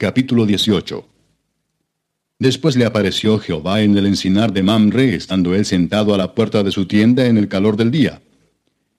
Capítulo 0.00 0.46
18 0.46 1.04
Después 2.38 2.76
le 2.76 2.84
apareció 2.84 3.40
Jehová 3.40 3.82
en 3.82 3.98
el 3.98 4.06
encinar 4.06 4.52
de 4.52 4.62
Mamre, 4.62 5.16
estando 5.16 5.56
él 5.56 5.64
sentado 5.64 6.14
a 6.14 6.16
la 6.16 6.36
puerta 6.36 6.62
de 6.62 6.70
su 6.70 6.86
tienda 6.86 7.26
en 7.26 7.36
el 7.36 7.48
calor 7.48 7.76
del 7.76 7.90
día. 7.90 8.22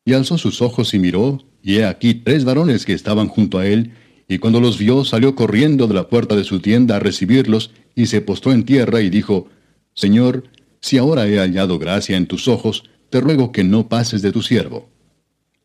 Y 0.03 0.11
alzó 0.11 0.37
sus 0.37 0.61
ojos 0.61 0.93
y 0.93 0.99
miró, 0.99 1.41
y 1.63 1.77
he 1.77 1.85
aquí 1.85 2.15
tres 2.15 2.43
varones 2.43 2.85
que 2.85 2.91
estaban 2.91 3.29
junto 3.29 3.59
a 3.59 3.65
él, 3.65 3.93
y 4.27 4.39
cuando 4.39 4.59
los 4.59 4.77
vio 4.77 5.05
salió 5.05 5.35
corriendo 5.35 5.87
de 5.87 5.93
la 5.93 6.09
puerta 6.09 6.35
de 6.35 6.43
su 6.43 6.59
tienda 6.59 6.97
a 6.97 6.99
recibirlos, 6.99 7.71
y 7.95 8.07
se 8.07 8.19
postró 8.19 8.51
en 8.51 8.65
tierra 8.65 8.99
y 8.99 9.09
dijo, 9.09 9.47
Señor, 9.93 10.49
si 10.81 10.97
ahora 10.97 11.29
he 11.29 11.37
hallado 11.37 11.79
gracia 11.79 12.17
en 12.17 12.27
tus 12.27 12.49
ojos, 12.49 12.83
te 13.09 13.21
ruego 13.21 13.53
que 13.53 13.63
no 13.63 13.87
pases 13.87 14.21
de 14.21 14.33
tu 14.33 14.41
siervo. 14.41 14.89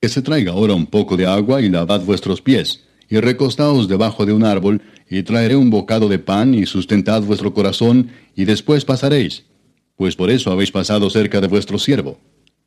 Que 0.01 0.09
se 0.09 0.23
traiga 0.23 0.53
ahora 0.53 0.75
un 0.75 0.87
poco 0.87 1.17
de 1.17 1.27
agua 1.27 1.61
y 1.61 1.71
lavad 1.71 2.03
vuestros 2.03 2.41
pies, 2.41 2.85
y 3.09 3.19
recostaos 3.19 3.89
debajo 3.89 4.27
de 4.27 4.33
un 4.33 4.45
árbol, 4.45 4.83
y 5.09 5.23
traeré 5.23 5.57
un 5.57 5.71
bocado 5.71 6.09
de 6.09 6.19
pan, 6.19 6.55
y 6.55 6.67
sustentad 6.67 7.23
vuestro 7.23 7.53
corazón, 7.53 8.11
y 8.35 8.45
después 8.45 8.85
pasaréis, 8.85 9.45
pues 9.97 10.17
por 10.17 10.31
eso 10.31 10.51
habéis 10.51 10.71
pasado 10.71 11.09
cerca 11.11 11.41
de 11.41 11.49
vuestro 11.49 11.79
siervo. 11.79 12.19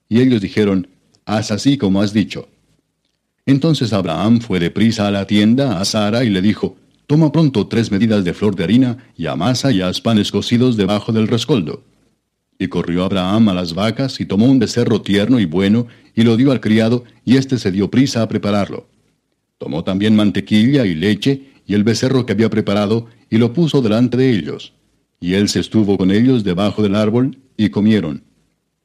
Y 0.09 0.21
ellos 0.21 0.41
dijeron, 0.41 0.88
Haz 1.26 1.52
así 1.52 1.77
como 1.77 2.02
has 2.02 2.13
dicho. 2.13 2.48
Entonces 3.45 3.91
Abraham 3.91 4.39
fue 4.39 4.59
deprisa 4.59 5.07
a 5.07 5.12
la 5.12 5.27
tienda 5.27 5.79
a 5.79 5.85
Sara 5.85 6.23
y 6.23 6.29
le 6.29 6.41
dijo, 6.41 6.77
Toma 7.07 7.31
pronto 7.31 7.67
tres 7.67 7.91
medidas 7.91 8.26
de 8.26 8.34
flor 8.34 8.55
de 8.55 8.65
harina, 8.65 8.98
y 9.15 9.27
amasa 9.27 9.71
y 9.71 9.81
haz 9.81 10.01
panes 10.01 10.31
cocidos 10.31 10.76
debajo 10.76 11.13
del 11.13 11.27
rescoldo. 11.27 11.84
Y 12.59 12.67
corrió 12.67 13.05
Abraham 13.05 13.49
a 13.49 13.54
las 13.54 13.73
vacas, 13.73 14.20
y 14.20 14.26
tomó 14.26 14.45
un 14.45 14.59
becerro 14.59 15.01
tierno 15.01 15.40
y 15.40 15.45
bueno, 15.45 15.88
y 16.15 16.23
lo 16.23 16.35
dio 16.35 16.51
al 16.51 16.59
criado, 16.59 17.05
y 17.23 17.38
éste 17.38 17.59
se 17.59 17.71
dio 17.71 17.90
prisa 17.90 18.21
a 18.21 18.27
prepararlo. 18.27 18.88
Tomó 19.57 19.84
también 19.84 20.16
mantequilla 20.16 20.85
y 20.85 20.95
leche, 20.95 21.53
y 21.65 21.73
el 21.73 21.84
becerro 21.84 22.25
que 22.25 22.34
había 22.34 22.49
preparado, 22.49 23.07
y 23.29 23.38
lo 23.38 23.53
puso 23.53 23.81
delante 23.81 24.17
de 24.17 24.29
ellos. 24.29 24.73
Y 25.20 25.34
él 25.34 25.49
se 25.49 25.59
estuvo 25.59 25.98
con 25.98 26.11
ellos 26.11 26.43
debajo 26.43 26.84
del 26.84 26.95
árbol, 26.95 27.37
y 27.57 27.70
comieron. 27.70 28.23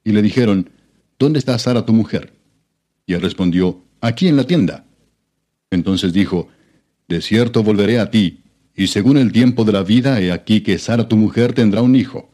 Y 0.03 0.11
le 0.11 0.21
dijeron, 0.21 0.69
¿Dónde 1.19 1.39
está 1.39 1.57
Sara 1.59 1.85
tu 1.85 1.93
mujer? 1.93 2.33
Y 3.05 3.13
él 3.13 3.21
respondió, 3.21 3.81
Aquí 4.01 4.27
en 4.27 4.35
la 4.35 4.45
tienda. 4.45 4.85
Entonces 5.71 6.11
dijo, 6.11 6.49
De 7.07 7.21
cierto 7.21 7.63
volveré 7.63 7.99
a 7.99 8.09
ti, 8.09 8.41
y 8.75 8.87
según 8.87 9.17
el 9.17 9.31
tiempo 9.31 9.63
de 9.63 9.71
la 9.71 9.83
vida, 9.83 10.19
he 10.19 10.31
aquí 10.31 10.61
que 10.61 10.79
Sara 10.79 11.07
tu 11.07 11.15
mujer 11.15 11.53
tendrá 11.53 11.81
un 11.81 11.95
hijo. 11.95 12.31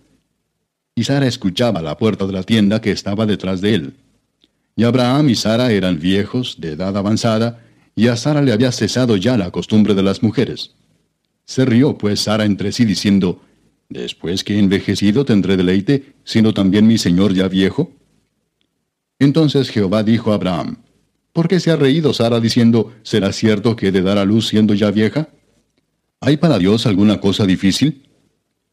Y 0.96 1.04
Sara 1.04 1.28
escuchaba 1.28 1.82
la 1.82 1.98
puerta 1.98 2.26
de 2.26 2.34
la 2.34 2.44
tienda 2.44 2.82
que 2.82 2.92
estaba 2.92 3.26
detrás 3.26 3.62
de 3.62 3.76
él. 3.76 3.94
Y 4.76 4.86
Abraham 4.86 5.30
y 5.30 5.36
Sara 5.36 5.72
eran 5.72 6.00
viejos, 6.00 6.56
de 6.60 6.72
edad 6.72 6.96
avanzada, 6.96 7.60
y 8.00 8.08
a 8.08 8.16
Sara 8.16 8.42
le 8.42 8.54
había 8.54 8.72
cesado 8.72 9.18
ya 9.18 9.36
la 9.36 9.52
costumbre 9.52 9.94
de 9.94 10.02
las 10.02 10.24
mujeres. 10.24 10.72
Se 11.44 11.66
rió 11.66 11.98
pues 11.98 12.22
Sara 12.22 12.46
entre 12.46 12.72
sí 12.72 12.86
diciendo, 12.86 13.42
Después 13.90 14.46
que 14.46 14.56
he 14.56 14.60
envejecido 14.60 15.26
tendré 15.26 15.58
deleite, 15.58 16.14
sino 16.24 16.54
también 16.54 16.88
mi 16.88 16.98
señor 16.98 17.34
ya 17.34 17.50
viejo. 17.50 17.92
Entonces 19.20 19.70
Jehová 19.70 20.04
dijo 20.04 20.32
a 20.32 20.36
Abraham, 20.36 20.78
¿Por 21.34 21.50
qué 21.50 21.60
se 21.60 21.72
ha 21.72 21.76
reído 21.76 22.14
Sara 22.14 22.40
diciendo, 22.40 22.94
¿será 23.04 23.34
cierto 23.34 23.76
que 23.76 23.90
he 23.90 23.92
de 23.92 24.02
dar 24.02 24.18
a 24.18 24.24
luz 24.24 24.48
siendo 24.48 24.74
ya 24.74 24.92
vieja? 24.92 25.28
¿Hay 26.22 26.38
para 26.38 26.58
Dios 26.58 26.86
alguna 26.86 27.20
cosa 27.20 27.46
difícil? 27.46 28.08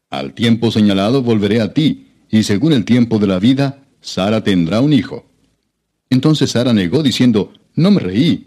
Al 0.09 0.35
tiempo 0.35 0.71
señalado 0.71 1.21
volveré 1.21 1.59
a 1.59 1.73
ti, 1.73 2.07
y 2.31 2.43
según 2.43 2.71
el 2.71 2.85
tiempo 2.85 3.19
de 3.19 3.27
la 3.27 3.39
vida, 3.39 3.83
Sara 3.99 4.41
tendrá 4.41 4.79
un 4.79 4.93
hijo. 4.93 5.25
Entonces 6.09 6.51
Sara 6.51 6.71
negó 6.71 7.03
diciendo, 7.03 7.51
No 7.75 7.91
me 7.91 7.99
reí, 7.99 8.46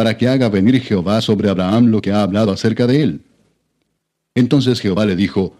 para 0.00 0.16
que 0.16 0.26
haga 0.26 0.48
venir 0.48 0.80
Jehová 0.80 1.20
sobre 1.20 1.50
Abraham 1.50 1.88
lo 1.88 2.00
que 2.00 2.10
ha 2.10 2.22
hablado 2.22 2.52
acerca 2.52 2.86
de 2.86 3.02
él. 3.02 3.20
Entonces 4.34 4.80
Jehová 4.80 5.04
le 5.04 5.14
dijo, 5.14 5.58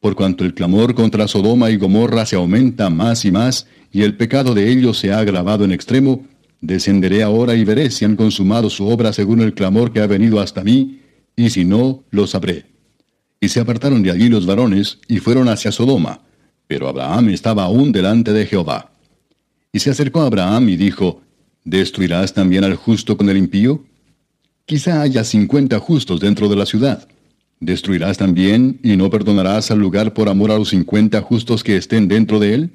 Por 0.00 0.16
cuanto 0.16 0.46
el 0.46 0.54
clamor 0.54 0.94
contra 0.94 1.28
Sodoma 1.28 1.68
y 1.68 1.76
Gomorra 1.76 2.24
se 2.24 2.36
aumenta 2.36 2.88
más 2.88 3.26
y 3.26 3.30
más, 3.30 3.66
y 3.92 4.00
el 4.00 4.16
pecado 4.16 4.54
de 4.54 4.72
ellos 4.72 4.96
se 4.98 5.12
ha 5.12 5.18
agravado 5.18 5.66
en 5.66 5.72
extremo, 5.72 6.24
descenderé 6.62 7.22
ahora 7.22 7.54
y 7.54 7.64
veré 7.64 7.90
si 7.90 8.06
han 8.06 8.16
consumado 8.16 8.70
su 8.70 8.86
obra 8.86 9.12
según 9.12 9.42
el 9.42 9.52
clamor 9.52 9.92
que 9.92 10.00
ha 10.00 10.06
venido 10.06 10.40
hasta 10.40 10.64
mí, 10.64 11.02
y 11.36 11.50
si 11.50 11.66
no, 11.66 12.02
lo 12.08 12.26
sabré. 12.26 12.64
Y 13.42 13.50
se 13.50 13.60
apartaron 13.60 14.02
de 14.02 14.10
allí 14.10 14.30
los 14.30 14.46
varones, 14.46 15.00
y 15.06 15.18
fueron 15.18 15.50
hacia 15.50 15.70
Sodoma, 15.70 16.22
pero 16.66 16.88
Abraham 16.88 17.28
estaba 17.28 17.64
aún 17.64 17.92
delante 17.92 18.32
de 18.32 18.46
Jehová. 18.46 18.90
Y 19.70 19.80
se 19.80 19.90
acercó 19.90 20.22
a 20.22 20.28
Abraham 20.28 20.70
y 20.70 20.76
dijo, 20.78 21.20
¿Destruirás 21.66 22.32
también 22.32 22.62
al 22.62 22.76
justo 22.76 23.16
con 23.16 23.28
el 23.28 23.36
impío? 23.36 23.82
Quizá 24.66 25.02
haya 25.02 25.24
cincuenta 25.24 25.80
justos 25.80 26.20
dentro 26.20 26.48
de 26.48 26.54
la 26.54 26.64
ciudad. 26.64 27.08
¿Destruirás 27.58 28.18
también 28.18 28.78
y 28.84 28.96
no 28.96 29.10
perdonarás 29.10 29.72
al 29.72 29.80
lugar 29.80 30.14
por 30.14 30.28
amor 30.28 30.52
a 30.52 30.58
los 30.58 30.68
cincuenta 30.68 31.20
justos 31.22 31.64
que 31.64 31.76
estén 31.76 32.06
dentro 32.06 32.38
de 32.38 32.54
él? 32.54 32.70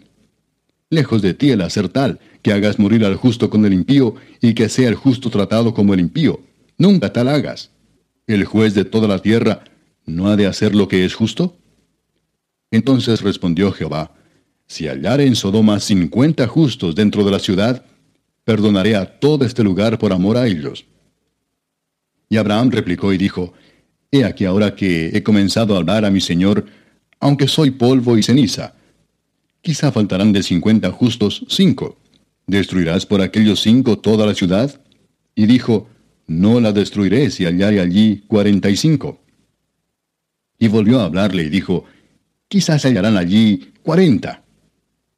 Lejos 0.90 1.22
de 1.22 1.34
ti 1.34 1.51
el 1.51 1.62
hacer 1.62 1.88
tal, 1.88 2.19
que 2.41 2.51
hagas 2.51 2.80
morir 2.80 3.06
al 3.06 3.16
justo 3.16 3.50
con 3.50 3.66
el 3.66 3.72
impío 3.72 4.16
y 4.41 4.56
que 4.56 4.68
sea 4.68 4.90
el 4.90 4.96
justo 4.96 5.30
tratado 5.30 5.74
como 5.74 5.94
el 5.94 6.01
impío. 6.01 6.41
Nunca 6.78 7.13
tal 7.13 7.30
hagas. 7.30 7.72
El 8.28 8.44
juez 8.44 8.74
de 8.74 8.84
toda 8.84 9.07
la 9.07 9.19
tierra 9.19 9.63
no 10.06 10.28
ha 10.28 10.35
de 10.35 10.47
hacer 10.47 10.75
lo 10.75 10.90
que 10.90 11.06
es 11.06 11.13
justo. 11.13 11.56
Entonces 12.72 13.22
respondió 13.22 13.72
Jehová, 13.72 14.12
Si 14.68 14.88
hallare 14.88 15.25
en 15.28 15.38
Sodoma 15.38 15.80
cincuenta 15.80 16.46
justos 16.46 16.94
dentro 16.94 17.24
de 17.24 17.31
la 17.31 17.40
ciudad, 17.40 17.85
perdonaré 18.51 18.97
a 18.97 19.06
todo 19.06 19.45
este 19.45 19.63
lugar 19.63 19.97
por 19.97 20.12
amor 20.12 20.35
a 20.35 20.45
ellos. 20.45 20.85
Y 22.28 22.35
Abraham 22.35 22.69
replicó 22.69 23.13
y 23.13 23.17
dijo, 23.17 23.53
He 24.12 24.25
aquí 24.25 24.44
ahora 24.44 24.75
que 24.75 25.07
he 25.13 25.23
comenzado 25.23 25.73
a 25.73 25.78
hablar 25.78 26.03
a 26.03 26.12
mi 26.12 26.19
Señor, 26.19 26.66
aunque 27.22 27.47
soy 27.47 27.72
polvo 27.72 28.17
y 28.17 28.23
ceniza. 28.23 28.73
Quizá 29.62 29.94
faltarán 29.94 30.34
de 30.34 30.44
cincuenta 30.44 30.91
justos 30.91 31.45
cinco. 31.47 31.97
¿Destruirás 32.45 33.06
por 33.06 33.22
aquellos 33.22 33.62
cinco 33.62 34.00
toda 34.00 34.25
la 34.25 34.34
ciudad? 34.34 34.81
Y 35.33 35.45
dijo, 35.45 35.88
No 36.28 36.59
la 36.59 36.73
destruiré 36.73 37.29
si 37.29 37.45
hallare 37.45 37.79
allí 37.79 38.25
cuarenta 38.28 38.69
y 38.69 38.75
cinco. 38.75 39.22
Y 40.59 40.68
volvió 40.68 41.00
a 41.00 41.06
hablarle 41.06 41.44
y 41.44 41.50
dijo, 41.50 41.85
Quizás 42.50 42.83
hallarán 42.83 43.16
allí 43.16 43.72
cuarenta. 43.81 44.44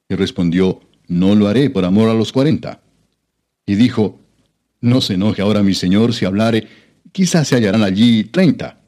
Y 0.08 0.14
respondió, 0.14 0.82
No 1.08 1.34
lo 1.34 1.48
haré 1.48 1.72
por 1.72 1.84
amor 1.84 2.10
a 2.10 2.14
los 2.14 2.32
cuarenta. 2.32 2.83
Y 3.66 3.76
dijo, 3.76 4.20
No 4.82 5.02
se 5.02 5.14
enoje 5.14 5.42
ahora 5.42 5.64
mi 5.64 5.74
señor 5.74 6.14
si 6.14 6.26
hablare, 6.26 6.68
quizás 7.12 7.48
se 7.48 7.56
hallarán 7.56 7.84
allí 7.84 8.26
treinta. 8.26 8.82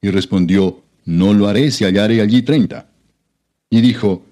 Y 0.00 0.10
respondió, 0.10 0.82
No 1.04 1.34
lo 1.34 1.48
haré 1.48 1.70
si 1.70 1.84
hallare 1.84 2.20
allí 2.20 2.42
treinta. 2.42 2.88
Y 3.70 3.80
dijo, 3.80 4.24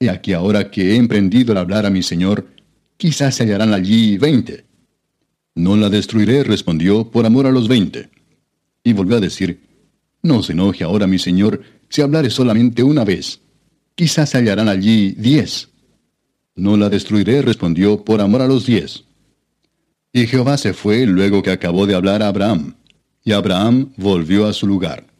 He 0.00 0.10
aquí 0.10 0.32
ahora 0.32 0.70
que 0.70 0.92
he 0.92 0.96
emprendido 0.96 1.52
el 1.52 1.58
hablar 1.58 1.86
a 1.86 1.90
mi 1.90 2.02
señor, 2.02 2.46
quizás 2.96 3.34
se 3.36 3.44
hallarán 3.44 3.72
allí 3.72 4.18
veinte. 4.18 4.64
No 5.54 5.76
la 5.76 5.88
destruiré, 5.88 6.42
respondió, 6.42 7.10
por 7.10 7.26
amor 7.26 7.46
a 7.46 7.52
los 7.52 7.68
veinte. 7.68 8.10
Y 8.82 8.92
volvió 8.92 9.16
a 9.16 9.20
decir, 9.20 9.60
No 10.22 10.42
se 10.42 10.52
enoje 10.52 10.84
ahora 10.84 11.06
mi 11.06 11.18
señor 11.18 11.62
si 11.88 12.02
hablare 12.02 12.30
solamente 12.30 12.82
una 12.82 13.04
vez. 13.04 13.40
Quizás 13.94 14.30
se 14.30 14.38
hallarán 14.38 14.68
allí 14.68 15.12
diez. 15.12 15.68
No 16.56 16.76
la 16.76 16.88
destruiré, 16.88 17.42
respondió, 17.42 18.04
por 18.04 18.20
amor 18.20 18.42
a 18.42 18.46
los 18.46 18.66
diez. 18.66 19.04
Y 20.12 20.26
Jehová 20.26 20.56
se 20.56 20.72
fue 20.74 21.06
luego 21.06 21.42
que 21.42 21.50
acabó 21.50 21.86
de 21.86 21.94
hablar 21.94 22.22
a 22.22 22.28
Abraham, 22.28 22.74
y 23.24 23.32
Abraham 23.32 23.92
volvió 23.96 24.46
a 24.46 24.52
su 24.52 24.66
lugar. 24.66 25.13